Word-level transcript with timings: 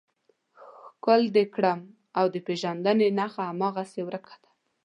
ښکل 0.89 1.21
دې 1.35 1.45
کړم 1.55 1.79
او 2.19 2.25
د 2.33 2.35
پېژندنې 2.45 3.07
نښه 3.19 3.43
هماغسې 3.49 4.01
ورکه 4.05 4.33
وه. 4.41 4.49